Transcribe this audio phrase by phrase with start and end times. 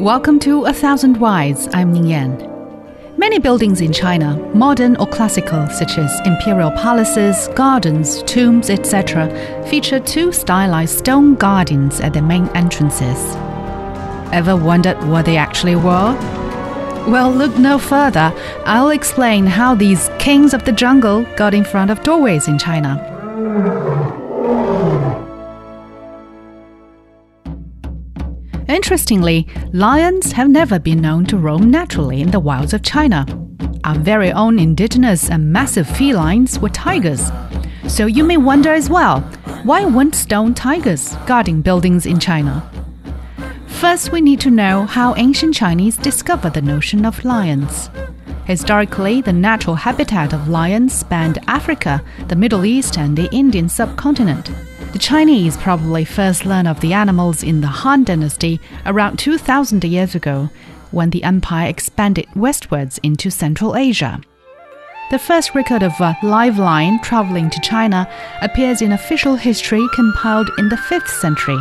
[0.00, 1.68] Welcome to A Thousand Whys.
[1.74, 3.14] I'm Ning Yan.
[3.18, 9.28] Many buildings in China, modern or classical, such as imperial palaces, gardens, tombs, etc.,
[9.68, 13.18] feature two stylized stone gardens at their main entrances.
[14.32, 16.14] Ever wondered what they actually were?
[17.06, 18.32] Well, look no further.
[18.64, 22.96] I'll explain how these kings of the jungle got in front of doorways in China.
[28.70, 33.26] Interestingly, lions have never been known to roam naturally in the wilds of China.
[33.82, 37.32] Our very own indigenous and massive felines were tigers.
[37.88, 39.22] So you may wonder as well
[39.64, 42.70] why weren't stone tigers guarding buildings in China?
[43.66, 47.90] First, we need to know how ancient Chinese discovered the notion of lions.
[48.44, 54.52] Historically, the natural habitat of lions spanned Africa, the Middle East, and the Indian subcontinent.
[54.92, 60.16] The Chinese probably first learned of the animals in the Han Dynasty around 2000 years
[60.16, 60.50] ago,
[60.90, 64.20] when the empire expanded westwards into Central Asia.
[65.12, 68.08] The first record of a live lion traveling to China
[68.42, 71.58] appears in official history compiled in the 5th century.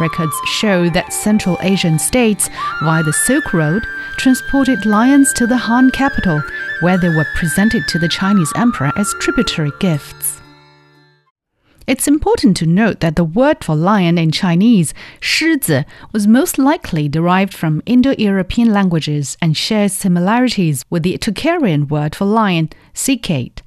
[0.00, 2.48] Records show that Central Asian states,
[2.82, 3.84] via the Silk Road,
[4.18, 6.40] transported lions to the Han capital,
[6.80, 10.40] where they were presented to the Chinese emperor as tributary gifts.
[11.92, 17.06] It's important to note that the word for lion in Chinese, 狮子, was most likely
[17.06, 23.60] derived from Indo-European languages and shares similarities with the Tocharian word for lion, cicade.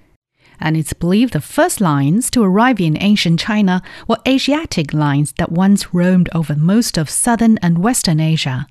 [0.59, 5.51] And it's believed the first lions to arrive in ancient China were Asiatic lions that
[5.51, 8.65] once roamed over most of southern and western Asia.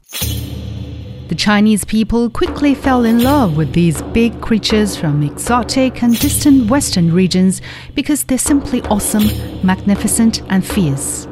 [1.35, 6.71] The Chinese people quickly fell in love with these big creatures from exotic and distant
[6.71, 7.61] Western regions
[7.97, 9.25] because they're simply awesome,
[9.67, 11.27] magnificent, and fierce.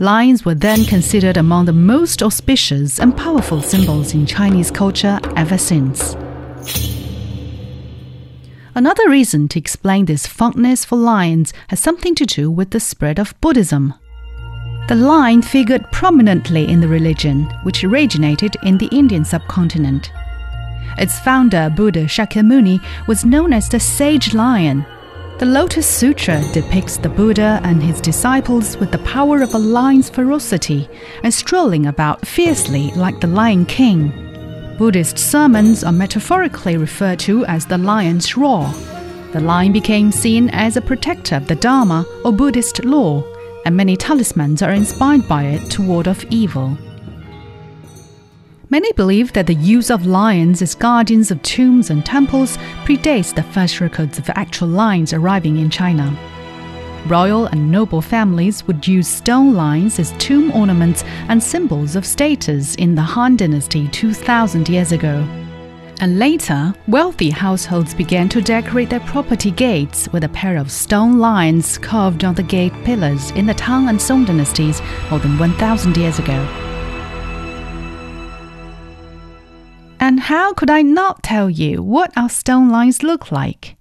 [0.00, 5.56] Lions were then considered among the most auspicious and powerful symbols in Chinese culture ever
[5.56, 6.16] since.
[8.74, 13.20] Another reason to explain this fondness for lions has something to do with the spread
[13.20, 13.94] of Buddhism.
[14.90, 20.10] The lion figured prominently in the religion, which originated in the Indian subcontinent.
[20.98, 24.84] Its founder, Buddha Shakyamuni, was known as the Sage Lion.
[25.38, 30.10] The Lotus Sutra depicts the Buddha and his disciples with the power of a lion's
[30.10, 30.88] ferocity
[31.22, 34.10] and strolling about fiercely like the Lion King.
[34.76, 38.68] Buddhist sermons are metaphorically referred to as the lion's roar.
[39.32, 43.22] The lion became seen as a protector of the Dharma or Buddhist law
[43.64, 46.76] and many talismans are inspired by it to ward off evil.
[48.70, 53.42] Many believe that the use of lions as guardians of tombs and temples predates the
[53.42, 56.16] first records of actual lions arriving in China.
[57.06, 62.74] Royal and noble families would use stone lions as tomb ornaments and symbols of status
[62.76, 65.26] in the Han Dynasty 2000 years ago.
[66.00, 71.18] And later, wealthy households began to decorate their property gates with a pair of stone
[71.18, 75.98] lions carved on the gate pillars in the Tang and Song dynasties more than 1,000
[75.98, 76.32] years ago.
[80.00, 83.76] And how could I not tell you what our stone lions look like?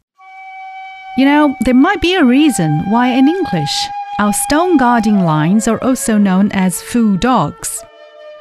[1.18, 3.88] You know, there might be a reason why in English,
[4.19, 7.81] our stone guarding lions are also known as fu dogs.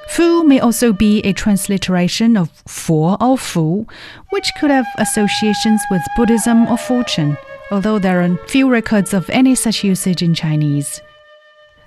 [0.09, 3.87] Fu may also be a transliteration of Fo or Fu,
[4.31, 7.37] which could have associations with Buddhism or fortune,
[7.71, 11.01] although there are few records of any such usage in Chinese.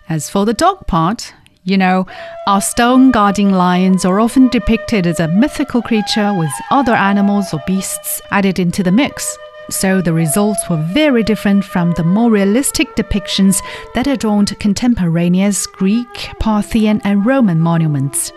[0.08, 1.34] As for the dog part,
[1.64, 2.06] you know,
[2.48, 7.62] our stone guarding lions are often depicted as a mythical creature with other animals or
[7.68, 9.38] beasts added into the mix
[9.72, 13.62] so the results were very different from the more realistic depictions
[13.96, 18.31] that adorned contemporaneous Greek, Parthian, and Roman monuments.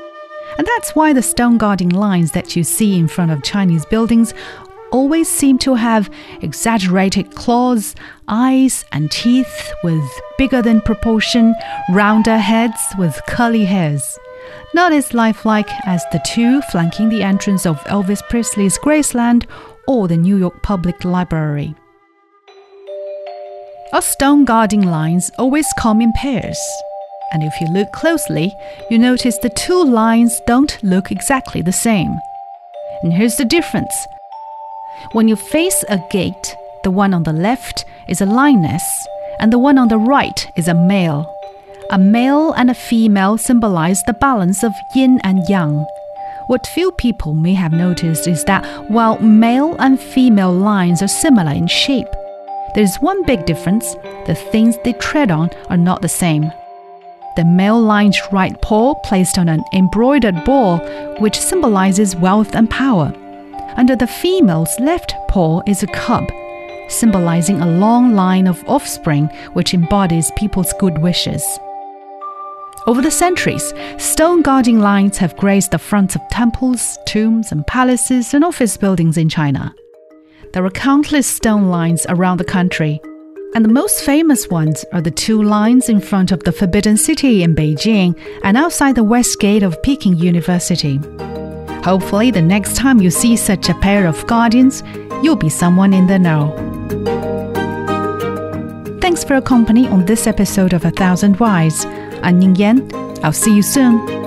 [0.59, 4.34] And that's why the stone guarding lines that you see in front of Chinese buildings
[4.93, 6.09] always seem to have
[6.41, 7.97] exaggerated claws,
[8.28, 10.05] eyes, and teeth with
[10.39, 11.55] bigger than proportion,
[11.91, 14.19] rounder heads with curly hairs.
[14.73, 19.47] Not as lifelike as the two flanking the entrance of Elvis Presley's Graceland
[19.86, 21.75] or the New York Public Library.
[23.92, 26.58] Our stone guarding lines always come in pairs.
[27.32, 28.52] And if you look closely,
[28.90, 32.19] you notice the two lines don't look exactly the same.
[33.02, 33.94] And here's the difference.
[35.12, 38.82] When you face a gate, the one on the left is a lioness,
[39.38, 41.31] and the one on the right is a male.
[41.90, 45.84] A male and a female symbolize the balance of yin and yang.
[46.46, 51.52] What few people may have noticed is that while male and female lines are similar
[51.52, 52.08] in shape,
[52.75, 53.94] there is one big difference
[54.26, 56.52] the things they tread on are not the same.
[57.37, 60.79] The male line's right paw placed on an embroidered ball,
[61.19, 63.12] which symbolizes wealth and power.
[63.76, 66.25] Under the female's left paw is a cub,
[66.88, 71.43] symbolizing a long line of offspring which embodies people's good wishes.
[72.86, 78.34] Over the centuries, stone guarding lines have graced the fronts of temples, tombs, and palaces
[78.34, 79.75] and office buildings in China.
[80.52, 83.00] There are countless stone lines around the country,
[83.54, 87.42] and the most famous ones are the two lines in front of the Forbidden City
[87.42, 91.00] in Beijing and outside the West Gate of Peking University.
[91.84, 94.82] Hopefully, the next time you see such a pair of guardians,
[95.22, 96.52] you'll be someone in the know.
[99.00, 101.86] Thanks for your company on this episode of A Thousand Whys.
[103.23, 104.24] I'll see you soon.